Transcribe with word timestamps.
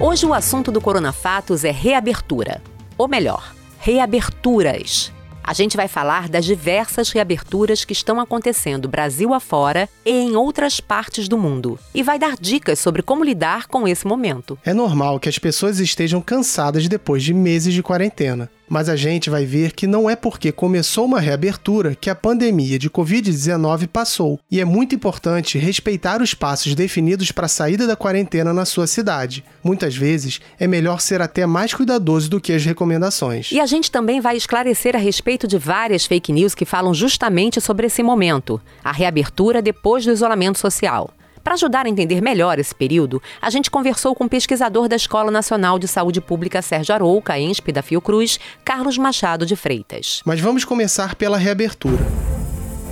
Hoje 0.00 0.26
o 0.26 0.34
assunto 0.34 0.72
do 0.72 0.80
Corona 0.80 1.12
Fatos 1.12 1.64
é 1.64 1.70
reabertura. 1.70 2.60
Ou 2.98 3.06
melhor, 3.06 3.54
reaberturas. 3.78 5.12
A 5.42 5.52
gente 5.52 5.76
vai 5.76 5.86
falar 5.86 6.28
das 6.28 6.44
diversas 6.44 7.10
reaberturas 7.10 7.84
que 7.84 7.92
estão 7.92 8.18
acontecendo 8.18 8.88
Brasil 8.88 9.32
afora 9.32 9.88
e 10.04 10.10
em 10.10 10.34
outras 10.34 10.80
partes 10.80 11.28
do 11.28 11.38
mundo. 11.38 11.78
E 11.94 12.02
vai 12.02 12.18
dar 12.18 12.34
dicas 12.40 12.80
sobre 12.80 13.02
como 13.02 13.22
lidar 13.22 13.68
com 13.68 13.86
esse 13.86 14.06
momento. 14.06 14.58
É 14.64 14.74
normal 14.74 15.20
que 15.20 15.28
as 15.28 15.38
pessoas 15.38 15.78
estejam 15.78 16.20
cansadas 16.20 16.88
depois 16.88 17.22
de 17.22 17.32
meses 17.32 17.72
de 17.72 17.82
quarentena. 17.82 18.50
Mas 18.74 18.88
a 18.88 18.96
gente 18.96 19.30
vai 19.30 19.46
ver 19.46 19.70
que 19.70 19.86
não 19.86 20.10
é 20.10 20.16
porque 20.16 20.50
começou 20.50 21.04
uma 21.04 21.20
reabertura 21.20 21.94
que 21.94 22.10
a 22.10 22.14
pandemia 22.14 22.76
de 22.76 22.90
Covid-19 22.90 23.86
passou, 23.86 24.40
e 24.50 24.60
é 24.60 24.64
muito 24.64 24.96
importante 24.96 25.58
respeitar 25.58 26.20
os 26.20 26.34
passos 26.34 26.74
definidos 26.74 27.30
para 27.30 27.46
a 27.46 27.48
saída 27.48 27.86
da 27.86 27.94
quarentena 27.94 28.52
na 28.52 28.64
sua 28.64 28.88
cidade. 28.88 29.44
Muitas 29.62 29.94
vezes 29.94 30.40
é 30.58 30.66
melhor 30.66 31.00
ser 31.00 31.22
até 31.22 31.46
mais 31.46 31.72
cuidadoso 31.72 32.28
do 32.28 32.40
que 32.40 32.52
as 32.52 32.64
recomendações. 32.64 33.52
E 33.52 33.60
a 33.60 33.66
gente 33.66 33.92
também 33.92 34.20
vai 34.20 34.36
esclarecer 34.36 34.96
a 34.96 34.98
respeito 34.98 35.46
de 35.46 35.56
várias 35.56 36.04
fake 36.04 36.32
news 36.32 36.52
que 36.52 36.64
falam 36.64 36.92
justamente 36.92 37.60
sobre 37.60 37.86
esse 37.86 38.02
momento 38.02 38.60
a 38.82 38.90
reabertura 38.90 39.62
depois 39.62 40.04
do 40.04 40.10
isolamento 40.10 40.58
social. 40.58 41.12
Para 41.44 41.54
ajudar 41.54 41.84
a 41.84 41.88
entender 41.90 42.22
melhor 42.22 42.58
esse 42.58 42.74
período, 42.74 43.22
a 43.40 43.50
gente 43.50 43.70
conversou 43.70 44.14
com 44.14 44.24
o 44.24 44.28
pesquisador 44.28 44.88
da 44.88 44.96
Escola 44.96 45.30
Nacional 45.30 45.78
de 45.78 45.86
Saúde 45.86 46.18
Pública 46.18 46.62
Sérgio 46.62 46.94
Arouca, 46.94 47.38
ENSP 47.38 47.70
da 47.70 47.82
Fiocruz, 47.82 48.40
Carlos 48.64 48.96
Machado 48.96 49.44
de 49.44 49.54
Freitas. 49.54 50.22
Mas 50.24 50.40
vamos 50.40 50.64
começar 50.64 51.14
pela 51.14 51.36
reabertura. 51.36 52.02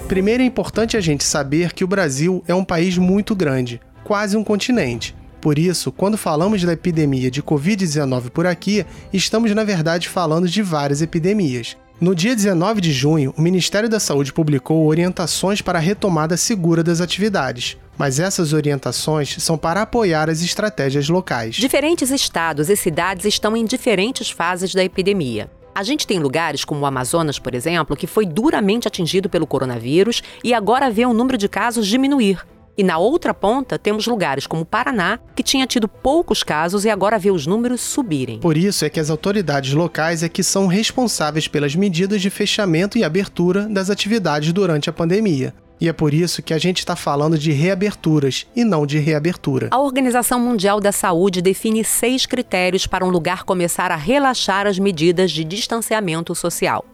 Primeiro 0.07 0.43
é 0.43 0.47
importante 0.47 0.99
a 0.99 1.01
gente 1.01 1.25
saber 1.25 1.73
que 1.73 1.83
o 1.83 1.87
Brasil 1.87 2.45
é 2.47 2.55
um 2.55 2.63
país 2.63 2.99
muito 2.99 3.35
grande, 3.35 3.81
quase 4.05 4.37
um 4.37 4.45
continente. 4.45 5.17
Por 5.41 5.59
isso, 5.59 5.91
quando 5.91 6.19
falamos 6.19 6.63
da 6.63 6.75
epidemia 6.75 7.31
de 7.31 7.43
Covid-19 7.43 8.29
por 8.29 8.47
aqui, 8.47 8.85
estamos 9.15 9.51
na 9.55 9.65
verdade 9.65 10.11
falando 10.11 10.47
de 10.47 10.63
várias 10.63 11.01
epidemias. 11.01 11.75
No 11.99 12.15
dia 12.15 12.37
19 12.37 12.83
de 12.83 12.93
junho, 12.93 13.33
o 13.35 13.41
Ministério 13.41 13.89
da 13.89 13.99
Saúde 13.99 14.31
publicou 14.31 14.87
orientações 14.87 15.63
para 15.63 15.79
a 15.79 15.83
retomada 15.83 16.37
segura 16.37 16.85
das 16.85 17.01
atividades 17.01 17.79
mas 17.97 18.19
essas 18.19 18.53
orientações 18.53 19.37
são 19.39 19.57
para 19.57 19.83
apoiar 19.83 20.29
as 20.29 20.43
estratégias 20.43 21.09
locais. 21.09 21.55
Diferentes 21.57 22.11
estados 22.11 22.69
e 22.69 22.77
cidades 22.77 23.25
estão 23.25 23.57
em 23.57 23.65
diferentes 23.65 24.31
fases 24.31 24.75
da 24.75 24.85
epidemia. 24.85 25.51
A 25.75 25.83
gente 25.83 26.07
tem 26.07 26.19
lugares 26.19 26.65
como 26.65 26.83
o 26.83 26.87
Amazonas, 26.87 27.39
por 27.39 27.55
exemplo, 27.55 27.97
que 27.97 28.07
foi 28.07 28.27
duramente 28.27 28.87
atingido 28.87 29.31
pelo 29.31 29.47
coronavírus 29.47 30.23
e 30.45 30.53
agora 30.53 30.91
vê 30.91 31.07
o 31.07 31.15
número 31.15 31.39
de 31.39 31.49
casos 31.49 31.87
diminuir. 31.87 32.45
E 32.77 32.83
na 32.83 32.97
outra 32.97 33.35
ponta, 33.35 33.79
temos 33.79 34.07
lugares 34.07 34.47
como 34.47 34.63
o 34.63 34.67
Paraná, 34.67 35.19
que 35.37 35.43
tinha 35.43 35.67
tido 35.67 35.87
poucos 35.87 36.43
casos 36.43 36.87
e 36.87 36.91
agora 36.91 37.19
vê 37.19 37.31
os 37.31 37.47
números 37.47 37.83
subirem. 37.83 38.39
Por 38.39 38.57
isso 38.57 38.85
é 38.85 38.91
que 38.91 38.99
as 38.99 39.11
autoridades 39.11 39.75
locais 39.75 40.23
é 40.23 40.29
que 40.29 40.43
são 40.43 40.67
responsáveis 40.67 41.47
pelas 41.47 41.75
medidas 41.75 42.23
de 42.23 42.31
fechamento 42.31 42.97
e 42.97 43.05
abertura 43.05 43.69
das 43.69 43.91
atividades 43.91 44.53
durante 44.53 44.89
a 44.89 44.93
pandemia. 44.93 45.55
E 45.83 45.89
é 45.89 45.93
por 45.93 46.15
isso 46.15 46.45
que 46.45 46.55
a 46.55 46.59
gente 46.59 46.79
está 46.79 46.95
falando 46.95 47.37
de 47.37 47.51
reaberturas 47.51 48.47
e 48.55 48.63
não 48.63 48.87
de 48.87 49.01
reabertura. 49.01 49.67
A 49.73 49.81
Organização 49.81 50.39
Mundial 50.39 50.81
da 50.81 50.93
Saúde 50.93 51.43
define 51.43 51.83
seis 51.83 52.25
critérios 52.25 52.87
para 52.87 53.05
um 53.05 53.09
lugar 53.09 53.43
começar 53.43 53.91
a 53.91 53.97
relaxar 53.97 54.69
as 54.69 54.79
medidas 54.79 55.33
de 55.33 55.43
distanciamento 55.43 56.37
social. 56.37 56.85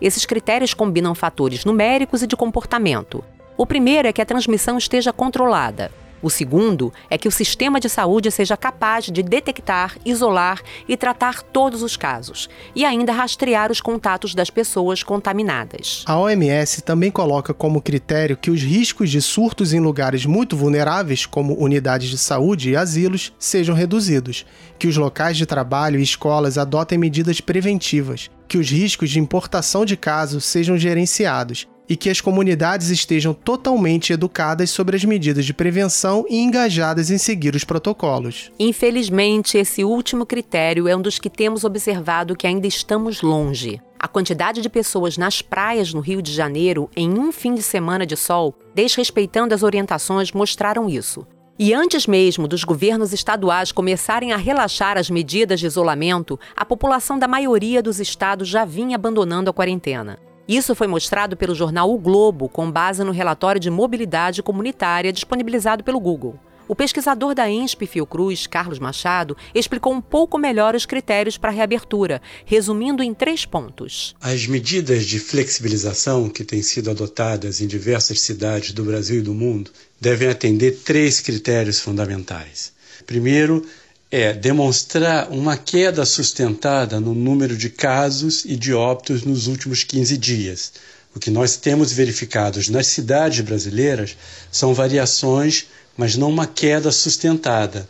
Esses 0.00 0.24
critérios 0.24 0.72
combinam 0.72 1.14
fatores 1.14 1.66
numéricos 1.66 2.22
e 2.22 2.26
de 2.26 2.34
comportamento. 2.36 3.22
O 3.54 3.66
primeiro 3.66 4.08
é 4.08 4.14
que 4.14 4.22
a 4.22 4.26
transmissão 4.26 4.78
esteja 4.78 5.12
controlada. 5.12 5.90
O 6.22 6.28
segundo 6.28 6.92
é 7.08 7.16
que 7.16 7.28
o 7.28 7.32
sistema 7.32 7.78
de 7.78 7.88
saúde 7.88 8.30
seja 8.30 8.56
capaz 8.56 9.06
de 9.06 9.22
detectar, 9.22 9.96
isolar 10.04 10.60
e 10.88 10.96
tratar 10.96 11.42
todos 11.42 11.82
os 11.82 11.96
casos, 11.96 12.48
e 12.74 12.84
ainda 12.84 13.12
rastrear 13.12 13.70
os 13.70 13.80
contatos 13.80 14.34
das 14.34 14.50
pessoas 14.50 15.02
contaminadas. 15.02 16.04
A 16.06 16.18
OMS 16.18 16.82
também 16.82 17.10
coloca 17.10 17.54
como 17.54 17.80
critério 17.80 18.36
que 18.36 18.50
os 18.50 18.62
riscos 18.62 19.10
de 19.10 19.22
surtos 19.22 19.72
em 19.72 19.80
lugares 19.80 20.26
muito 20.26 20.56
vulneráveis, 20.56 21.24
como 21.24 21.54
unidades 21.54 22.10
de 22.10 22.18
saúde 22.18 22.70
e 22.70 22.76
asilos, 22.76 23.32
sejam 23.38 23.74
reduzidos, 23.74 24.44
que 24.78 24.88
os 24.88 24.96
locais 24.96 25.36
de 25.36 25.46
trabalho 25.46 26.00
e 26.00 26.02
escolas 26.02 26.58
adotem 26.58 26.98
medidas 26.98 27.40
preventivas, 27.40 28.30
que 28.48 28.58
os 28.58 28.70
riscos 28.70 29.10
de 29.10 29.20
importação 29.20 29.84
de 29.84 29.96
casos 29.96 30.44
sejam 30.44 30.76
gerenciados 30.76 31.68
e 31.88 31.96
que 31.96 32.10
as 32.10 32.20
comunidades 32.20 32.90
estejam 32.90 33.32
totalmente 33.32 34.12
educadas 34.12 34.70
sobre 34.70 34.96
as 34.96 35.04
medidas 35.04 35.46
de 35.46 35.54
prevenção 35.54 36.24
e 36.28 36.38
engajadas 36.38 37.10
em 37.10 37.18
seguir 37.18 37.54
os 37.54 37.64
protocolos. 37.64 38.52
Infelizmente, 38.58 39.56
esse 39.56 39.82
último 39.84 40.26
critério 40.26 40.86
é 40.86 40.94
um 40.94 41.02
dos 41.02 41.18
que 41.18 41.30
temos 41.30 41.64
observado 41.64 42.36
que 42.36 42.46
ainda 42.46 42.66
estamos 42.66 43.22
longe. 43.22 43.80
A 43.98 44.06
quantidade 44.06 44.60
de 44.60 44.68
pessoas 44.68 45.16
nas 45.16 45.42
praias 45.42 45.92
no 45.92 46.00
Rio 46.00 46.22
de 46.22 46.32
Janeiro 46.32 46.88
em 46.94 47.18
um 47.18 47.32
fim 47.32 47.54
de 47.54 47.62
semana 47.62 48.06
de 48.06 48.16
sol, 48.16 48.54
desrespeitando 48.74 49.54
as 49.54 49.62
orientações, 49.62 50.30
mostraram 50.30 50.88
isso. 50.88 51.26
E 51.58 51.74
antes 51.74 52.06
mesmo 52.06 52.46
dos 52.46 52.62
governos 52.62 53.12
estaduais 53.12 53.72
começarem 53.72 54.30
a 54.30 54.36
relaxar 54.36 54.96
as 54.96 55.10
medidas 55.10 55.58
de 55.58 55.66
isolamento, 55.66 56.38
a 56.54 56.64
população 56.64 57.18
da 57.18 57.26
maioria 57.26 57.82
dos 57.82 57.98
estados 57.98 58.46
já 58.46 58.64
vinha 58.64 58.94
abandonando 58.94 59.50
a 59.50 59.52
quarentena. 59.52 60.20
Isso 60.48 60.74
foi 60.74 60.86
mostrado 60.86 61.36
pelo 61.36 61.54
jornal 61.54 61.92
O 61.92 61.98
Globo, 61.98 62.48
com 62.48 62.70
base 62.70 63.04
no 63.04 63.12
relatório 63.12 63.60
de 63.60 63.68
mobilidade 63.68 64.42
comunitária 64.42 65.12
disponibilizado 65.12 65.84
pelo 65.84 66.00
Google. 66.00 66.40
O 66.66 66.74
pesquisador 66.74 67.34
da 67.34 67.50
ENSP 67.50 67.86
Fiocruz, 67.86 68.46
Carlos 68.46 68.78
Machado, 68.78 69.36
explicou 69.54 69.92
um 69.92 70.00
pouco 70.00 70.38
melhor 70.38 70.74
os 70.74 70.86
critérios 70.86 71.36
para 71.36 71.50
a 71.50 71.52
reabertura, 71.52 72.22
resumindo 72.46 73.02
em 73.02 73.12
três 73.12 73.44
pontos. 73.44 74.16
As 74.22 74.46
medidas 74.46 75.04
de 75.04 75.18
flexibilização 75.18 76.30
que 76.30 76.44
têm 76.44 76.62
sido 76.62 76.90
adotadas 76.90 77.60
em 77.60 77.66
diversas 77.66 78.20
cidades 78.22 78.72
do 78.72 78.84
Brasil 78.84 79.18
e 79.18 79.22
do 79.22 79.34
mundo 79.34 79.70
devem 80.00 80.28
atender 80.28 80.78
três 80.82 81.20
critérios 81.20 81.78
fundamentais. 81.78 82.72
Primeiro, 83.06 83.64
é 84.10 84.32
demonstrar 84.32 85.30
uma 85.30 85.56
queda 85.56 86.04
sustentada 86.06 86.98
no 86.98 87.14
número 87.14 87.54
de 87.56 87.68
casos 87.68 88.42
e 88.46 88.56
de 88.56 88.72
óbitos 88.72 89.22
nos 89.22 89.46
últimos 89.46 89.84
15 89.84 90.16
dias. 90.16 90.72
O 91.14 91.20
que 91.20 91.30
nós 91.30 91.56
temos 91.56 91.92
verificado 91.92 92.58
nas 92.70 92.86
cidades 92.86 93.40
brasileiras 93.40 94.16
são 94.50 94.72
variações, 94.72 95.66
mas 95.94 96.16
não 96.16 96.30
uma 96.30 96.46
queda 96.46 96.90
sustentada, 96.90 97.86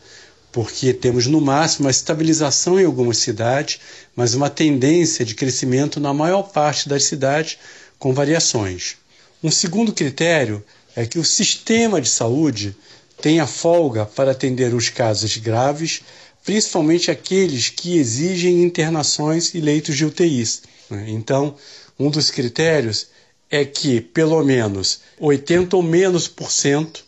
porque 0.51 0.93
temos 0.93 1.27
no 1.27 1.41
máximo 1.41 1.87
uma 1.87 1.91
estabilização 1.91 2.81
em 2.81 2.85
algumas 2.85 3.19
cidades, 3.19 3.79
mas 4.17 4.35
uma 4.35 4.50
tendência 4.50 5.25
de 5.25 5.37
crescimento 5.37 6.00
na 6.00 6.12
maior 6.12 6.43
parte 6.43 6.89
das 6.89 7.05
cidades, 7.05 7.59
com 7.97 8.12
variações. 8.12 8.97
Um 9.43 9.53
segundo 9.53 9.93
critério 9.93 10.65
é 10.97 11.06
que 11.06 11.19
o 11.19 11.25
sistema 11.25 12.00
de 12.00 12.09
saúde 12.09 12.75
tenha 13.21 13.47
folga 13.47 14.06
para 14.06 14.31
atender 14.31 14.75
os 14.75 14.89
casos 14.89 15.37
graves, 15.37 16.03
principalmente 16.45 17.11
aqueles 17.11 17.69
que 17.69 17.99
exigem 17.99 18.62
internações 18.62 19.55
e 19.55 19.61
leitos 19.61 19.97
de 19.97 20.05
UTIs. 20.05 20.62
Né? 20.88 21.06
Então, 21.09 21.55
um 21.99 22.11
dos 22.11 22.31
critérios 22.31 23.09
é 23.50 23.65
que 23.65 24.00
pelo 24.00 24.43
menos 24.44 25.00
80 25.19 25.76
ou 25.76 25.82
menos 25.82 26.29
por 26.29 26.50
cento 26.50 27.05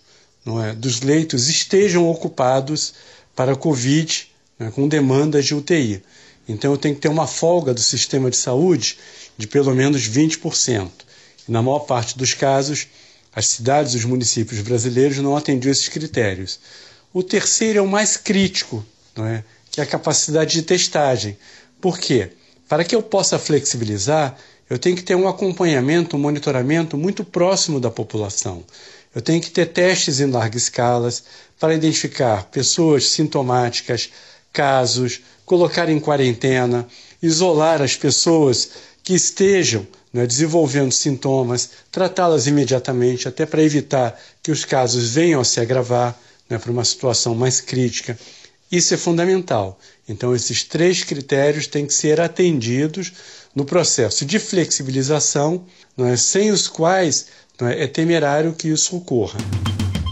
é, 0.46 0.72
dos 0.72 1.00
leitos 1.02 1.48
estejam 1.48 2.08
ocupados 2.08 2.94
para 3.36 3.54
Covid, 3.54 4.28
né, 4.58 4.70
com 4.74 4.88
demandas 4.88 5.44
de 5.46 5.54
UTI. 5.54 6.02
Então, 6.48 6.72
eu 6.72 6.78
tenho 6.78 6.94
que 6.94 7.00
ter 7.00 7.08
uma 7.08 7.26
folga 7.26 7.72
do 7.72 7.80
sistema 7.80 8.30
de 8.30 8.36
saúde 8.36 8.98
de 9.38 9.46
pelo 9.46 9.74
menos 9.74 10.08
20%. 10.08 10.90
E 11.48 11.52
na 11.52 11.62
maior 11.62 11.80
parte 11.80 12.18
dos 12.18 12.34
casos, 12.34 12.88
as 13.34 13.46
cidades 13.46 13.94
e 13.94 13.96
os 13.96 14.04
municípios 14.04 14.60
brasileiros 14.60 15.18
não 15.18 15.36
atendiam 15.36 15.72
esses 15.72 15.88
critérios. 15.88 16.58
O 17.12 17.22
terceiro 17.22 17.78
é 17.78 17.82
o 17.82 17.88
mais 17.88 18.16
crítico, 18.16 18.84
não 19.16 19.26
é? 19.26 19.44
que 19.70 19.80
é 19.80 19.84
a 19.84 19.86
capacidade 19.86 20.52
de 20.52 20.62
testagem. 20.62 21.36
Por 21.80 21.98
quê? 21.98 22.30
Para 22.68 22.84
que 22.84 22.94
eu 22.94 23.02
possa 23.02 23.38
flexibilizar, 23.38 24.36
eu 24.68 24.78
tenho 24.78 24.96
que 24.96 25.02
ter 25.02 25.14
um 25.14 25.28
acompanhamento, 25.28 26.16
um 26.16 26.20
monitoramento 26.20 26.96
muito 26.96 27.24
próximo 27.24 27.80
da 27.80 27.90
população. 27.90 28.64
Eu 29.14 29.20
tenho 29.20 29.40
que 29.40 29.50
ter 29.50 29.66
testes 29.66 30.20
em 30.20 30.30
larga 30.30 30.56
escala 30.56 31.08
para 31.58 31.74
identificar 31.74 32.44
pessoas 32.44 33.10
sintomáticas, 33.10 34.10
casos, 34.52 35.20
colocar 35.44 35.88
em 35.88 35.98
quarentena, 35.98 36.86
isolar 37.20 37.82
as 37.82 37.96
pessoas 37.96 38.70
que 39.02 39.14
estejam 39.14 39.86
né, 40.12 40.26
desenvolvendo 40.26 40.92
sintomas, 40.92 41.70
tratá-las 41.90 42.46
imediatamente, 42.46 43.28
até 43.28 43.46
para 43.46 43.62
evitar 43.62 44.18
que 44.42 44.50
os 44.50 44.64
casos 44.64 45.10
venham 45.10 45.40
a 45.40 45.44
se 45.44 45.60
agravar 45.60 46.18
né, 46.48 46.58
para 46.58 46.72
uma 46.72 46.84
situação 46.84 47.34
mais 47.34 47.60
crítica. 47.60 48.18
Isso 48.70 48.94
é 48.94 48.96
fundamental. 48.96 49.78
Então, 50.08 50.34
esses 50.34 50.64
três 50.64 51.04
critérios 51.04 51.66
têm 51.66 51.86
que 51.86 51.94
ser 51.94 52.20
atendidos 52.20 53.12
no 53.54 53.64
processo 53.64 54.24
de 54.24 54.38
flexibilização, 54.38 55.64
é, 55.98 56.16
sem 56.16 56.50
os 56.50 56.68
quais 56.68 57.26
é, 57.60 57.84
é 57.84 57.86
temerário 57.86 58.52
que 58.52 58.68
isso 58.68 58.96
ocorra. 58.96 59.38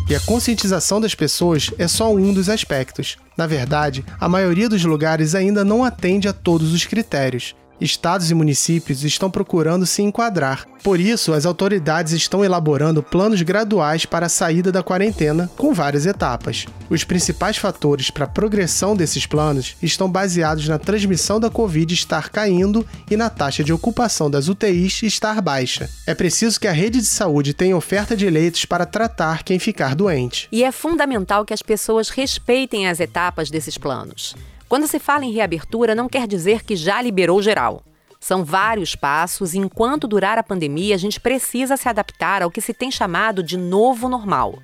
E 0.09 0.15
a 0.15 0.21
conscientização 0.21 1.01
das 1.01 1.15
pessoas 1.15 1.71
é 1.79 1.87
só 1.87 2.13
um 2.13 2.33
dos 2.33 2.49
aspectos. 2.49 3.19
Na 3.37 3.47
verdade, 3.47 4.05
a 4.19 4.29
maioria 4.29 4.69
dos 4.69 4.83
lugares 4.83 5.35
ainda 5.35 5.65
não 5.65 5.85
atende 5.85 6.27
a 6.27 6.33
todos 6.33 6.73
os 6.73 6.87
critérios. 6.87 7.55
Estados 7.81 8.31
e 8.31 8.35
municípios 8.35 9.05
estão 9.05 9.31
procurando 9.31 9.87
se 9.87 10.03
enquadrar. 10.03 10.67
Por 10.83 10.99
isso, 10.99 11.33
as 11.33 11.47
autoridades 11.47 12.13
estão 12.13 12.45
elaborando 12.45 13.03
planos 13.03 13.43
graduais 13.43 14.05
para 14.05 14.27
a 14.27 14.29
saída 14.29 14.73
da 14.73 14.83
quarentena, 14.83 15.51
com 15.57 15.73
várias 15.73 16.07
etapas. 16.07 16.67
Os 16.91 17.05
principais 17.05 17.57
fatores 17.57 18.11
para 18.11 18.25
a 18.25 18.29
progressão 18.29 18.97
desses 18.97 19.27
planos 19.27 19.77
estão 19.83 20.11
baseados 20.11 20.67
na 20.69 20.79
transmissão 20.79 21.39
da 21.39 21.51
Covid 21.51 21.93
estar 21.93 22.31
caindo 22.31 22.87
e 23.11 23.17
na 23.17 23.31
taxa 23.31 23.63
de 23.63 23.73
ocupação 23.73 24.31
das 24.31 24.49
UTIs 24.49 25.03
estar 25.03 25.41
baixa. 25.41 25.89
É 26.07 26.15
preciso 26.15 26.59
que 26.59 26.67
a 26.67 26.73
rede 26.73 27.01
de 27.01 27.07
saúde 27.07 27.55
tenha 27.55 27.77
oferta 27.77 28.17
de 28.17 28.29
leitos 28.29 28.65
para 28.65 28.87
tratar 28.87 29.43
quem 29.43 29.59
ficar 29.59 29.95
doente. 29.95 30.49
E 30.51 30.65
é 30.65 30.73
fundamental 30.73 31.45
que 31.45 31.55
as 31.55 31.63
pessoas 31.63 32.09
respeitem 32.09 32.89
as 32.89 33.01
etapas 33.01 33.51
desses 33.51 33.79
planos. 33.79 34.35
Quando 34.69 34.87
se 34.87 34.99
fala 34.99 35.25
em 35.25 35.33
reabertura, 35.33 35.95
não 35.95 36.09
quer 36.09 36.29
dizer 36.29 36.63
que 36.63 36.77
já 36.77 37.01
liberou 37.01 37.41
geral. 37.41 37.83
São 38.21 38.45
vários 38.45 38.95
passos 38.95 39.55
e 39.55 39.59
enquanto 39.59 40.07
durar 40.07 40.37
a 40.37 40.43
pandemia, 40.43 40.95
a 40.95 40.99
gente 40.99 41.19
precisa 41.19 41.77
se 41.77 41.89
adaptar 41.89 42.43
ao 42.43 42.51
que 42.51 42.61
se 42.61 42.75
tem 42.75 42.91
chamado 42.91 43.43
de 43.43 43.57
novo 43.57 44.09
normal 44.09 44.59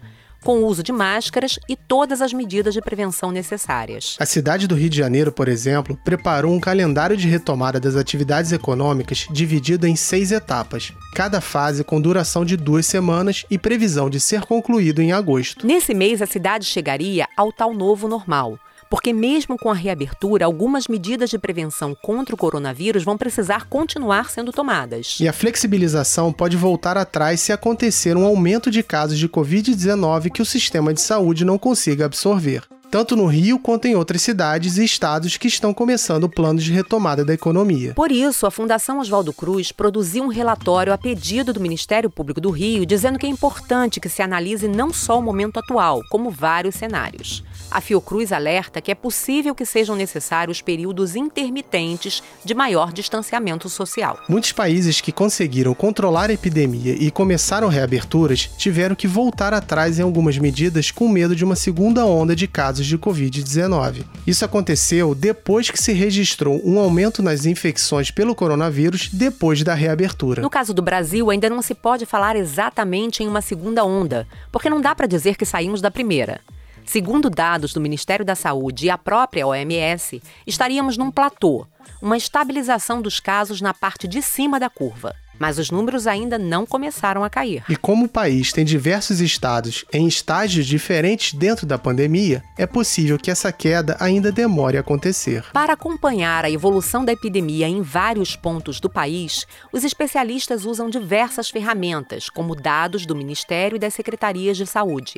com 0.45 0.59
o 0.59 0.67
uso 0.67 0.83
de 0.83 0.93
máscaras 0.93 1.59
e 1.67 1.75
todas 1.75 2.21
as 2.21 2.31
medidas 2.33 2.75
de 2.75 2.83
prevenção 2.83 3.33
necessárias. 3.33 4.15
A 4.21 4.27
cidade 4.27 4.69
do 4.69 4.75
Rio 4.75 4.91
de 4.91 4.99
Janeiro, 4.99 5.33
por 5.33 5.49
exemplo, 5.49 5.99
preparou 6.05 6.53
um 6.53 6.61
calendário 6.61 7.17
de 7.17 7.27
retomada 7.27 7.81
das 7.81 7.97
atividades 7.97 8.53
econômicas 8.53 9.27
dividido 9.31 9.87
em 9.87 9.97
seis 9.97 10.31
etapas, 10.31 10.93
cada 11.15 11.41
fase 11.41 11.83
com 11.83 11.99
duração 11.99 12.45
de 12.45 12.59
duas 12.59 12.85
semanas 12.85 13.47
e 13.51 13.57
previsão 13.57 14.11
de 14.11 14.21
ser 14.21 14.43
concluído 14.43 15.01
em 15.01 15.13
agosto. 15.13 15.67
Nesse 15.67 15.95
mês, 15.95 16.21
a 16.21 16.27
cidade 16.27 16.67
chegaria 16.67 17.27
ao 17.39 17.51
tal 17.51 17.73
novo 17.73 18.07
normal 18.07 18.59
porque, 18.89 19.13
mesmo 19.13 19.59
com 19.59 19.71
a 19.71 19.75
reabertura, 19.75 20.45
algumas 20.45 20.89
medidas 20.89 21.31
de 21.31 21.39
prevenção 21.39 21.95
contra 21.95 22.35
o 22.35 22.39
coronavírus 22.39 23.05
vão 23.05 23.17
precisar 23.17 23.67
continuar 23.67 24.31
sendo 24.31 24.53
tomadas. 24.53 25.19
E 25.21 25.29
a 25.29 25.33
flexibilização 25.33 26.33
pode 26.33 26.57
voltar 26.57 26.97
atrás 26.97 27.41
se 27.41 27.53
acontecer 27.53 28.17
um 28.17 28.25
aumento 28.25 28.71
de 28.71 28.83
casos 28.83 29.19
de 29.19 29.29
Covid-19 29.29 30.31
que 30.31 30.43
o 30.43 30.47
sistema 30.47 30.93
de 30.93 31.01
saúde 31.01 31.45
não 31.45 31.59
consiga 31.59 32.05
absorver 32.05 32.63
tanto 32.95 33.17
no 33.17 33.27
Rio 33.27 33.59
quanto 33.59 33.89
em 33.89 33.97
outras 33.97 34.23
cidades 34.23 34.77
e 34.77 34.85
estados 34.85 35.37
que 35.37 35.49
estão 35.49 35.75
começando 35.75 36.29
planos 36.29 36.63
de 36.63 36.73
retomada 36.73 37.25
da 37.25 37.35
economia. 37.35 37.93
Por 37.93 38.13
isso, 38.13 38.47
a 38.47 38.53
Fundação 38.53 39.01
Oswaldo 39.01 39.33
Cruz 39.33 39.73
produziu 39.73 40.23
um 40.23 40.29
relatório 40.29 40.93
a 40.93 40.97
pedido 40.97 41.53
do 41.53 41.59
Ministério 41.59 42.09
Público 42.09 42.41
do 42.41 42.51
Rio, 42.51 42.87
dizendo 42.87 43.19
que 43.19 43.27
é 43.27 43.29
importante 43.29 43.99
que 43.99 44.09
se 44.09 44.23
analise 44.23 44.69
não 44.69 44.93
só 44.93 45.19
o 45.19 45.23
momento 45.23 45.59
atual, 45.59 46.03
como 46.09 46.31
vários 46.31 46.77
cenários. 46.77 47.43
A 47.71 47.81
Fiocruz 47.81 48.33
alerta 48.33 48.81
que 48.81 48.91
é 48.91 48.95
possível 48.95 49.55
que 49.55 49.67
sejam 49.67 49.97
necessários 49.97 50.61
períodos 50.61 51.17
intermitentes 51.17 52.23
de 52.45 52.55
maior 52.55 52.93
distanciamento 52.93 53.69
social. 53.69 54.19
Muitos 54.29 54.53
países 54.53 55.01
que 55.01 55.11
conseguiram 55.11 55.75
controlar 55.75 56.31
a 56.31 56.33
epidemia 56.33 56.95
e 56.95 57.11
começaram 57.11 57.69
reaberturas 57.69 58.49
tiveram 58.57 58.95
que 58.95 59.09
voltar 59.09 59.53
atrás 59.53 59.99
em 59.99 60.03
algumas 60.03 60.39
medidas 60.39 60.91
com 60.91 61.09
medo 61.09 61.35
de 61.35 61.45
uma 61.45 61.57
segunda 61.57 62.07
onda 62.07 62.37
de 62.37 62.47
casos 62.47 62.87
de 62.87 62.99
Covid-19. 62.99 64.05
Isso 64.27 64.45
aconteceu 64.45 65.15
depois 65.15 65.71
que 65.71 65.83
se 65.83 65.93
registrou 65.93 66.61
um 66.65 66.79
aumento 66.79 67.23
nas 67.23 67.45
infecções 67.45 68.11
pelo 68.11 68.35
coronavírus 68.35 69.09
depois 69.13 69.63
da 69.63 69.75
reabertura. 69.75 70.43
No 70.43 70.51
caso 70.51 70.73
do 70.73 70.83
Brasil, 70.83 71.31
ainda 71.31 71.51
não 71.51 71.63
se 71.63 71.75
pode 71.75 72.07
falar 72.07 72.37
exatamente 72.37 73.23
em 73.23 73.27
uma 73.27 73.41
segunda 73.41 73.85
onda, 73.85 74.27
porque 74.53 74.71
não 74.71 74.81
dá 74.81 74.95
para 74.95 75.07
dizer 75.07 75.37
que 75.37 75.45
saímos 75.45 75.81
da 75.81 75.91
primeira. 75.91 76.41
Segundo 76.85 77.31
dados 77.31 77.73
do 77.73 77.81
Ministério 77.81 78.25
da 78.25 78.35
Saúde 78.35 78.87
e 78.87 78.91
a 78.91 78.99
própria 78.99 79.47
OMS, 79.47 80.23
estaríamos 80.47 80.97
num 80.97 81.11
platô, 81.11 81.67
uma 82.01 82.17
estabilização 82.17 83.01
dos 83.01 83.19
casos 83.19 83.61
na 83.61 83.73
parte 83.73 84.07
de 84.07 84.21
cima 84.21 84.61
da 84.61 84.69
curva. 84.69 85.15
Mas 85.37 85.59
os 85.59 85.71
números 85.71 86.07
ainda 86.07 86.39
não 86.39 86.65
começaram 86.65 87.25
a 87.25 87.31
cair. 87.31 87.65
E 87.69 87.75
como 87.75 88.05
o 88.05 88.09
país 88.09 88.53
tem 88.53 88.65
diversos 88.65 89.21
estados 89.21 89.85
em 89.93 90.07
estágios 90.07 90.65
diferentes 90.65 91.35
dentro 91.35 91.67
da 91.67 91.77
pandemia, 91.77 92.43
é 92.57 92.67
possível 92.67 93.19
que 93.19 93.31
essa 93.33 93.51
queda 93.51 93.97
ainda 93.99 94.31
demore 94.31 94.77
a 94.77 94.81
acontecer. 94.81 95.45
Para 95.53 95.73
acompanhar 95.73 96.45
a 96.45 96.51
evolução 96.51 97.05
da 97.05 97.13
epidemia 97.13 97.67
em 97.67 97.83
vários 97.83 98.37
pontos 98.37 98.79
do 98.79 98.89
país, 98.89 99.45
os 99.73 99.83
especialistas 99.83 100.65
usam 100.65 100.89
diversas 100.89 101.51
ferramentas, 101.51 102.29
como 102.29 102.55
dados 102.55 103.05
do 103.05 103.17
Ministério 103.17 103.75
e 103.75 103.81
das 103.81 103.95
secretarias 103.95 104.57
de 104.57 104.67
saúde. 104.67 105.15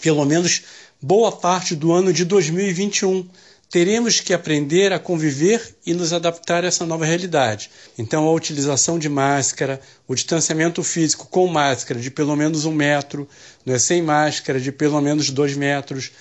pelo 0.00 0.24
menos 0.24 0.62
boa 1.00 1.32
parte 1.32 1.74
do 1.74 1.92
ano 1.92 2.12
de 2.12 2.24
2021. 2.24 3.28
Teremos 3.72 4.20
que 4.20 4.34
aprender 4.34 4.92
a 4.92 4.98
conviver 4.98 5.76
e 5.86 5.94
nos 5.94 6.12
adaptar 6.12 6.62
a 6.62 6.66
essa 6.66 6.84
nova 6.84 7.06
realidade. 7.06 7.70
Então, 7.98 8.26
a 8.26 8.32
utilização 8.32 8.98
de 8.98 9.08
máscara, 9.08 9.80
o 10.06 10.14
distanciamento 10.14 10.82
físico 10.82 11.26
com 11.26 11.46
máscara 11.46 11.98
de 11.98 12.10
pelo 12.10 12.36
menos 12.36 12.66
um 12.66 12.70
metro, 12.70 13.26
né, 13.64 13.78
sem 13.78 14.02
máscara 14.02 14.60
de 14.60 14.70
pelo 14.70 15.00
menos 15.00 15.30
dois 15.30 15.56
metros, 15.56 16.12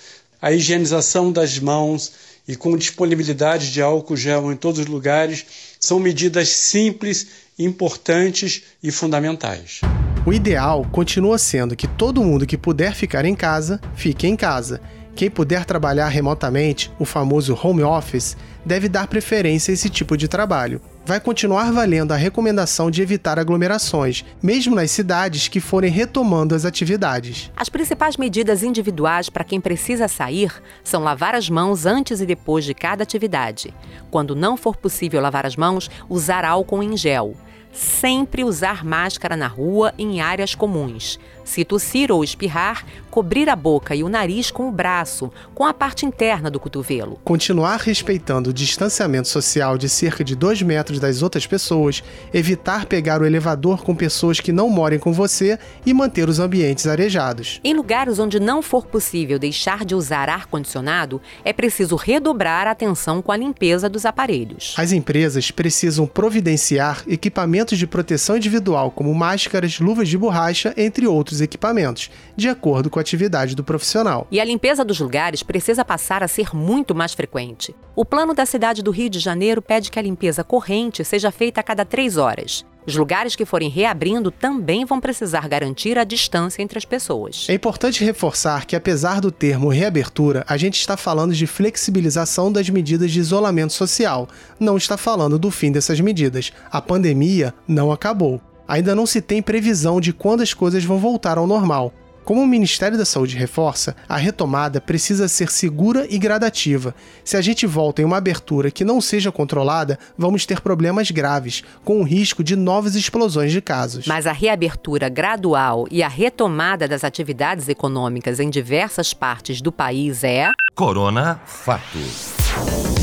a 0.41 0.53
higienização 0.53 1.29
das 1.29 1.59
mãos 1.59 2.13
e 2.47 2.55
com 2.55 2.77
disponibilidade 2.77 3.69
de 3.69 3.81
álcool 3.81 4.15
gel 4.15 4.49
em 4.49 4.55
todos 4.55 4.79
os 4.79 4.85
lugares 4.85 5.45
são 5.77 5.99
medidas 5.99 6.47
simples, 6.47 7.27
importantes 7.59 8.63
e 8.81 8.91
fundamentais. 8.91 9.81
O 10.25 10.31
ideal 10.31 10.87
continua 10.89 11.37
sendo 11.37 11.75
que 11.75 11.85
todo 11.85 12.23
mundo 12.23 12.45
que 12.45 12.57
puder 12.57 12.95
ficar 12.95 13.25
em 13.25 13.35
casa, 13.35 13.81
fique 13.93 14.25
em 14.25 14.37
casa. 14.37 14.79
Quem 15.15 15.29
puder 15.29 15.65
trabalhar 15.65 16.07
remotamente, 16.07 16.91
o 16.97 17.05
famoso 17.05 17.57
home 17.61 17.83
office, 17.83 18.35
deve 18.65 18.89
dar 18.89 19.07
preferência 19.07 19.71
a 19.71 19.73
esse 19.73 19.89
tipo 19.89 20.17
de 20.17 20.27
trabalho 20.27 20.81
vai 21.05 21.19
continuar 21.19 21.71
valendo 21.71 22.11
a 22.11 22.15
recomendação 22.15 22.91
de 22.91 23.01
evitar 23.01 23.39
aglomerações, 23.39 24.23
mesmo 24.41 24.75
nas 24.75 24.91
cidades 24.91 25.47
que 25.47 25.59
forem 25.59 25.91
retomando 25.91 26.55
as 26.55 26.65
atividades. 26.65 27.51
As 27.55 27.69
principais 27.69 28.17
medidas 28.17 28.63
individuais 28.63 29.29
para 29.29 29.43
quem 29.43 29.59
precisa 29.59 30.07
sair 30.07 30.51
são 30.83 31.03
lavar 31.03 31.35
as 31.35 31.49
mãos 31.49 31.85
antes 31.85 32.21
e 32.21 32.25
depois 32.25 32.65
de 32.65 32.73
cada 32.73 33.03
atividade. 33.03 33.73
Quando 34.09 34.35
não 34.35 34.55
for 34.55 34.75
possível 34.75 35.21
lavar 35.21 35.45
as 35.45 35.55
mãos, 35.55 35.89
usar 36.07 36.45
álcool 36.45 36.83
em 36.83 36.95
gel. 36.95 37.35
Sempre 37.73 38.43
usar 38.43 38.83
máscara 38.83 39.37
na 39.37 39.47
rua 39.47 39.93
em 39.97 40.19
áreas 40.19 40.53
comuns. 40.53 41.17
Se 41.43 41.65
tossir 41.65 42.11
ou 42.11 42.23
espirrar, 42.23 42.85
cobrir 43.09 43.49
a 43.49 43.55
boca 43.55 43.93
e 43.93 44.03
o 44.03 44.09
nariz 44.09 44.49
com 44.51 44.69
o 44.69 44.71
braço, 44.71 45.31
com 45.53 45.65
a 45.65 45.73
parte 45.73 46.05
interna 46.05 46.49
do 46.49 46.59
cotovelo. 46.59 47.19
Continuar 47.23 47.79
respeitando 47.79 48.49
o 48.49 48.53
distanciamento 48.53 49.27
social 49.27 49.77
de 49.77 49.89
cerca 49.89 50.23
de 50.23 50.35
2 50.35 50.61
metros 50.61 50.99
das 50.99 51.21
outras 51.21 51.45
pessoas, 51.45 52.03
evitar 52.33 52.85
pegar 52.85 53.21
o 53.21 53.25
elevador 53.25 53.83
com 53.83 53.93
pessoas 53.93 54.39
que 54.39 54.51
não 54.51 54.69
morem 54.69 54.97
com 54.97 55.11
você 55.11 55.59
e 55.85 55.93
manter 55.93 56.29
os 56.29 56.39
ambientes 56.39 56.87
arejados. 56.87 57.59
Em 57.63 57.73
lugares 57.73 58.17
onde 58.17 58.39
não 58.39 58.61
for 58.61 58.85
possível 58.85 59.37
deixar 59.37 59.83
de 59.83 59.93
usar 59.93 60.29
ar-condicionado, 60.29 61.21
é 61.43 61.51
preciso 61.51 61.95
redobrar 61.95 62.67
a 62.67 62.71
atenção 62.71 63.21
com 63.21 63.31
a 63.31 63.37
limpeza 63.37 63.89
dos 63.89 64.05
aparelhos. 64.05 64.73
As 64.77 64.91
empresas 64.91 65.51
precisam 65.51 66.07
providenciar 66.07 67.03
equipamentos 67.07 67.77
de 67.77 67.85
proteção 67.85 68.37
individual, 68.37 68.91
como 68.91 69.13
máscaras, 69.13 69.79
luvas 69.79 70.07
de 70.07 70.17
borracha, 70.17 70.73
entre 70.77 71.07
outros 71.07 71.40
equipamentos, 71.41 72.09
de 72.35 72.47
acordo 72.47 72.89
com 72.89 72.99
a 72.99 73.01
atividade 73.01 73.55
do 73.55 73.63
profissional. 73.63 74.27
E 74.31 74.39
a 74.39 74.45
limpeza 74.45 74.85
dos 74.85 74.99
lugares 74.99 75.43
precisa 75.43 75.83
passar 75.83 76.23
a 76.23 76.27
ser 76.27 76.55
muito 76.55 76.95
mais 76.95 77.13
frequente. 77.13 77.75
O 77.95 78.05
plano 78.05 78.33
da 78.33 78.45
cidade 78.45 78.81
do 78.81 78.91
Rio 78.91 79.09
de 79.09 79.19
Janeiro 79.19 79.61
pede 79.61 79.91
que 79.91 79.99
a 79.99 80.01
limpeza 80.01 80.43
corrente 80.43 81.03
seja 81.03 81.31
feita 81.31 81.59
a 81.59 81.63
cada 81.63 81.83
três 81.83 82.17
horas. 82.17 82.65
Os 82.85 82.95
lugares 82.95 83.35
que 83.35 83.45
forem 83.45 83.69
reabrindo 83.69 84.31
também 84.31 84.85
vão 84.85 84.99
precisar 84.99 85.47
garantir 85.47 85.97
a 85.99 86.03
distância 86.03 86.63
entre 86.63 86.79
as 86.79 86.85
pessoas. 86.85 87.45
É 87.47 87.53
importante 87.53 88.03
reforçar 88.03 88.65
que, 88.65 88.75
apesar 88.75 89.21
do 89.21 89.31
termo 89.31 89.69
reabertura, 89.69 90.43
a 90.47 90.57
gente 90.57 90.79
está 90.79 90.97
falando 90.97 91.33
de 91.33 91.45
flexibilização 91.45 92.51
das 92.51 92.69
medidas 92.69 93.11
de 93.11 93.19
isolamento 93.19 93.73
social, 93.73 94.27
não 94.59 94.77
está 94.77 94.97
falando 94.97 95.37
do 95.37 95.51
fim 95.51 95.71
dessas 95.71 95.99
medidas. 95.99 96.51
A 96.71 96.81
pandemia 96.81 97.53
não 97.67 97.91
acabou 97.91 98.41
ainda 98.71 98.95
não 98.95 99.05
se 99.05 99.19
tem 99.19 99.41
previsão 99.41 99.99
de 99.99 100.13
quando 100.13 100.39
as 100.39 100.53
coisas 100.53 100.85
vão 100.85 100.97
voltar 100.97 101.37
ao 101.37 101.45
normal. 101.45 101.93
Como 102.23 102.39
o 102.39 102.47
Ministério 102.47 102.97
da 102.97 103.03
Saúde 103.03 103.35
reforça, 103.35 103.95
a 104.07 104.15
retomada 104.15 104.79
precisa 104.79 105.27
ser 105.27 105.51
segura 105.51 106.07
e 106.09 106.17
gradativa. 106.17 106.95
Se 107.25 107.35
a 107.35 107.41
gente 107.41 107.67
volta 107.67 108.01
em 108.01 108.05
uma 108.05 108.17
abertura 108.17 108.71
que 108.71 108.85
não 108.85 109.01
seja 109.01 109.29
controlada, 109.29 109.99
vamos 110.17 110.45
ter 110.45 110.61
problemas 110.61 111.11
graves, 111.11 111.63
com 111.83 111.99
o 111.99 112.03
risco 112.03 112.43
de 112.43 112.55
novas 112.55 112.95
explosões 112.95 113.51
de 113.51 113.59
casos. 113.59 114.05
Mas 114.05 114.25
a 114.25 114.31
reabertura 114.31 115.09
gradual 115.09 115.85
e 115.91 116.01
a 116.01 116.07
retomada 116.07 116.87
das 116.87 117.03
atividades 117.03 117.67
econômicas 117.67 118.39
em 118.39 118.49
diversas 118.49 119.13
partes 119.13 119.61
do 119.61 119.71
país 119.71 120.23
é. 120.23 120.49
Corona 120.75 121.41
Fato. 121.45 123.00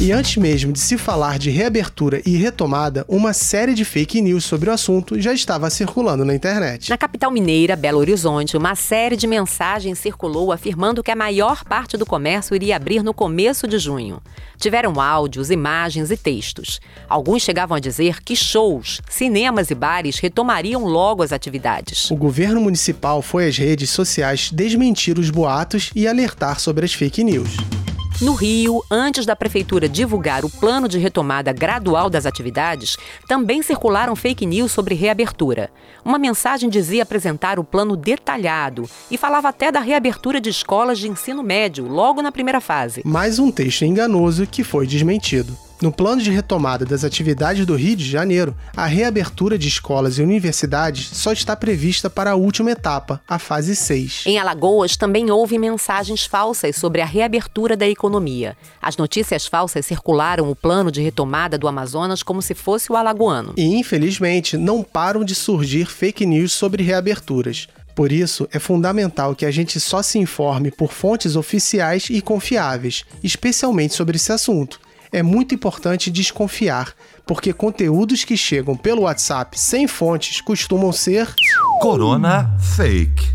E 0.00 0.10
antes 0.10 0.36
mesmo 0.36 0.72
de 0.72 0.80
se 0.80 0.98
falar 0.98 1.38
de 1.38 1.50
reabertura 1.50 2.20
e 2.26 2.36
retomada, 2.36 3.04
uma 3.08 3.32
série 3.32 3.74
de 3.74 3.84
fake 3.84 4.20
news 4.20 4.44
sobre 4.44 4.68
o 4.68 4.72
assunto 4.72 5.20
já 5.20 5.32
estava 5.32 5.70
circulando 5.70 6.24
na 6.24 6.34
internet. 6.34 6.90
Na 6.90 6.98
capital 6.98 7.30
mineira, 7.30 7.76
Belo 7.76 8.00
Horizonte, 8.00 8.56
uma 8.56 8.74
série 8.74 9.16
de 9.16 9.26
mensagens 9.26 9.98
circulou 9.98 10.50
afirmando 10.50 11.02
que 11.02 11.12
a 11.12 11.16
maior 11.16 11.64
parte 11.64 11.96
do 11.96 12.04
comércio 12.04 12.56
iria 12.56 12.76
abrir 12.76 13.02
no 13.02 13.14
começo 13.14 13.68
de 13.68 13.78
junho. 13.78 14.20
Tiveram 14.58 15.00
áudios, 15.00 15.50
imagens 15.50 16.10
e 16.10 16.16
textos. 16.16 16.80
Alguns 17.08 17.42
chegavam 17.42 17.76
a 17.76 17.80
dizer 17.80 18.20
que 18.22 18.34
shows, 18.34 19.00
cinemas 19.08 19.70
e 19.70 19.74
bares 19.74 20.18
retomariam 20.18 20.84
logo 20.84 21.22
as 21.22 21.32
atividades. 21.32 22.10
O 22.10 22.16
governo 22.16 22.60
municipal 22.60 23.22
foi 23.22 23.46
às 23.46 23.56
redes 23.56 23.90
sociais 23.90 24.50
desmentir 24.52 25.18
os 25.18 25.30
boatos 25.30 25.92
e 25.94 26.06
alertar 26.06 26.58
sobre 26.58 26.84
as 26.84 26.92
fake 26.92 27.22
news. 27.22 27.56
No 28.20 28.32
Rio, 28.34 28.80
antes 28.88 29.26
da 29.26 29.34
prefeitura 29.34 29.88
divulgar 29.88 30.44
o 30.44 30.50
plano 30.50 30.88
de 30.88 30.98
retomada 30.98 31.52
gradual 31.52 32.08
das 32.08 32.24
atividades, 32.24 32.96
também 33.26 33.60
circularam 33.60 34.14
fake 34.14 34.46
news 34.46 34.70
sobre 34.70 34.94
reabertura. 34.94 35.68
Uma 36.04 36.16
mensagem 36.16 36.70
dizia 36.70 37.02
apresentar 37.02 37.58
o 37.58 37.64
plano 37.64 37.96
detalhado 37.96 38.88
e 39.10 39.18
falava 39.18 39.48
até 39.48 39.72
da 39.72 39.80
reabertura 39.80 40.40
de 40.40 40.48
escolas 40.48 41.00
de 41.00 41.08
ensino 41.08 41.42
médio 41.42 41.88
logo 41.88 42.22
na 42.22 42.30
primeira 42.30 42.60
fase. 42.60 43.02
Mais 43.04 43.40
um 43.40 43.50
texto 43.50 43.84
enganoso 43.84 44.46
que 44.46 44.62
foi 44.62 44.86
desmentido. 44.86 45.56
No 45.84 45.92
plano 45.92 46.22
de 46.22 46.30
retomada 46.30 46.86
das 46.86 47.04
atividades 47.04 47.66
do 47.66 47.76
Rio 47.76 47.94
de 47.94 48.08
Janeiro, 48.08 48.56
a 48.74 48.86
reabertura 48.86 49.58
de 49.58 49.68
escolas 49.68 50.16
e 50.16 50.22
universidades 50.22 51.10
só 51.12 51.30
está 51.30 51.54
prevista 51.54 52.08
para 52.08 52.30
a 52.30 52.34
última 52.34 52.70
etapa, 52.70 53.20
a 53.28 53.38
fase 53.38 53.76
6. 53.76 54.22
Em 54.24 54.38
Alagoas 54.38 54.96
também 54.96 55.30
houve 55.30 55.58
mensagens 55.58 56.24
falsas 56.24 56.76
sobre 56.76 57.02
a 57.02 57.04
reabertura 57.04 57.76
da 57.76 57.86
economia. 57.86 58.56
As 58.80 58.96
notícias 58.96 59.46
falsas 59.46 59.84
circularam 59.84 60.50
o 60.50 60.56
plano 60.56 60.90
de 60.90 61.02
retomada 61.02 61.58
do 61.58 61.68
Amazonas 61.68 62.22
como 62.22 62.40
se 62.40 62.54
fosse 62.54 62.90
o 62.90 62.96
alagoano. 62.96 63.52
E 63.54 63.76
infelizmente 63.76 64.56
não 64.56 64.82
param 64.82 65.22
de 65.22 65.34
surgir 65.34 65.84
fake 65.84 66.24
news 66.24 66.52
sobre 66.52 66.82
reaberturas. 66.82 67.68
Por 67.94 68.10
isso, 68.10 68.48
é 68.50 68.58
fundamental 68.58 69.36
que 69.36 69.44
a 69.44 69.50
gente 69.50 69.78
só 69.78 70.00
se 70.00 70.18
informe 70.18 70.70
por 70.70 70.94
fontes 70.94 71.36
oficiais 71.36 72.06
e 72.08 72.22
confiáveis, 72.22 73.04
especialmente 73.22 73.92
sobre 73.92 74.16
esse 74.16 74.32
assunto 74.32 74.80
é 75.14 75.22
muito 75.22 75.54
importante 75.54 76.10
desconfiar, 76.10 76.92
porque 77.24 77.52
conteúdos 77.52 78.24
que 78.24 78.36
chegam 78.36 78.76
pelo 78.76 79.02
WhatsApp 79.02 79.56
sem 79.56 79.86
fontes 79.86 80.40
costumam 80.40 80.90
ser. 80.90 81.32
Corona 81.80 82.50
Fake. 82.58 83.32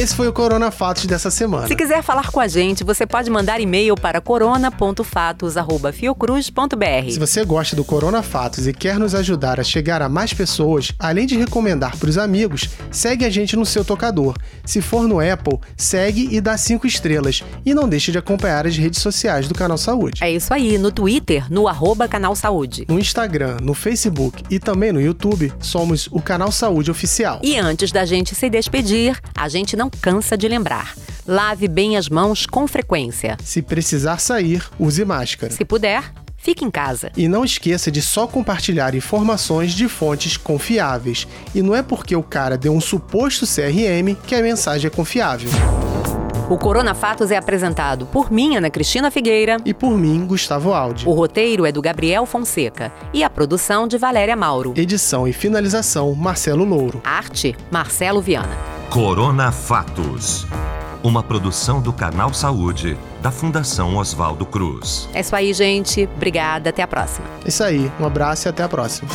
Esse 0.00 0.16
foi 0.16 0.26
o 0.26 0.32
Corona 0.32 0.70
Fatos 0.70 1.04
dessa 1.04 1.30
semana. 1.30 1.68
Se 1.68 1.76
quiser 1.76 2.02
falar 2.02 2.30
com 2.30 2.40
a 2.40 2.48
gente, 2.48 2.82
você 2.82 3.06
pode 3.06 3.28
mandar 3.28 3.60
e-mail 3.60 3.94
para 3.94 4.18
corona.fatos@fiocruz.br. 4.18 7.10
Se 7.10 7.18
você 7.18 7.44
gosta 7.44 7.76
do 7.76 7.84
Corona 7.84 8.22
Fatos 8.22 8.66
e 8.66 8.72
quer 8.72 8.98
nos 8.98 9.14
ajudar 9.14 9.60
a 9.60 9.62
chegar 9.62 10.00
a 10.00 10.08
mais 10.08 10.32
pessoas, 10.32 10.90
além 10.98 11.26
de 11.26 11.36
recomendar 11.36 11.98
para 11.98 12.08
os 12.08 12.16
amigos, 12.16 12.70
segue 12.90 13.26
a 13.26 13.30
gente 13.30 13.54
no 13.56 13.66
seu 13.66 13.84
tocador. 13.84 14.34
Se 14.64 14.80
for 14.80 15.06
no 15.06 15.20
Apple, 15.20 15.58
segue 15.76 16.34
e 16.34 16.40
dá 16.40 16.56
cinco 16.56 16.86
estrelas. 16.86 17.44
E 17.66 17.74
não 17.74 17.86
deixe 17.86 18.10
de 18.10 18.16
acompanhar 18.16 18.66
as 18.66 18.78
redes 18.78 19.02
sociais 19.02 19.48
do 19.48 19.54
Canal 19.54 19.76
Saúde. 19.76 20.24
É 20.24 20.32
isso 20.32 20.54
aí, 20.54 20.78
no 20.78 20.90
Twitter, 20.90 21.44
no 21.52 21.68
arroba 21.68 22.08
Canal 22.08 22.34
Saúde. 22.34 22.86
No 22.88 22.98
Instagram, 22.98 23.58
no 23.60 23.74
Facebook 23.74 24.44
e 24.48 24.58
também 24.58 24.92
no 24.92 25.00
YouTube, 25.02 25.52
somos 25.60 26.08
o 26.10 26.22
Canal 26.22 26.50
Saúde 26.50 26.90
Oficial. 26.90 27.38
E 27.42 27.58
antes 27.58 27.92
da 27.92 28.06
gente 28.06 28.34
se 28.34 28.48
despedir, 28.48 29.20
a 29.36 29.46
gente 29.46 29.76
não 29.76 29.89
cansa 30.00 30.36
de 30.36 30.48
lembrar. 30.48 30.94
Lave 31.26 31.68
bem 31.68 31.96
as 31.96 32.08
mãos 32.08 32.46
com 32.46 32.66
frequência. 32.66 33.36
Se 33.44 33.62
precisar 33.62 34.18
sair, 34.18 34.64
use 34.78 35.04
máscara. 35.04 35.52
Se 35.52 35.64
puder, 35.64 36.02
fique 36.36 36.64
em 36.64 36.70
casa. 36.70 37.12
E 37.16 37.28
não 37.28 37.44
esqueça 37.44 37.90
de 37.90 38.02
só 38.02 38.26
compartilhar 38.26 38.94
informações 38.94 39.72
de 39.72 39.88
fontes 39.88 40.36
confiáveis. 40.36 41.28
E 41.54 41.62
não 41.62 41.74
é 41.74 41.82
porque 41.82 42.16
o 42.16 42.22
cara 42.22 42.56
deu 42.56 42.72
um 42.72 42.80
suposto 42.80 43.46
CRM 43.46 44.14
que 44.26 44.34
a 44.34 44.42
mensagem 44.42 44.88
é 44.88 44.90
confiável. 44.90 45.50
O 46.50 46.58
Corona 46.58 46.94
Fatos 46.94 47.30
é 47.30 47.36
apresentado 47.36 48.06
por 48.06 48.32
mim, 48.32 48.56
Ana 48.56 48.68
Cristina 48.68 49.08
Figueira. 49.08 49.58
E 49.64 49.72
por 49.72 49.96
mim, 49.96 50.26
Gustavo 50.26 50.72
Aldi. 50.72 51.08
O 51.08 51.12
roteiro 51.12 51.64
é 51.64 51.70
do 51.70 51.80
Gabriel 51.80 52.26
Fonseca. 52.26 52.92
E 53.14 53.22
a 53.22 53.30
produção 53.30 53.86
de 53.86 53.96
Valéria 53.96 54.34
Mauro. 54.34 54.74
Edição 54.76 55.28
e 55.28 55.32
finalização, 55.32 56.12
Marcelo 56.12 56.64
Louro. 56.64 57.00
Arte, 57.04 57.56
Marcelo 57.70 58.20
Viana. 58.20 58.79
Corona 58.90 59.52
Fatos. 59.52 60.48
Uma 61.00 61.22
produção 61.22 61.80
do 61.80 61.92
Canal 61.92 62.34
Saúde, 62.34 62.98
da 63.22 63.30
Fundação 63.30 63.96
Oswaldo 63.96 64.44
Cruz. 64.44 65.08
É 65.14 65.20
isso 65.20 65.36
aí, 65.36 65.54
gente. 65.54 66.08
Obrigada. 66.16 66.70
Até 66.70 66.82
a 66.82 66.88
próxima. 66.88 67.24
É 67.44 67.48
isso 67.48 67.62
aí. 67.62 67.90
Um 68.00 68.04
abraço 68.04 68.48
e 68.48 68.50
até 68.50 68.64
a 68.64 68.68
próxima. 68.68 69.08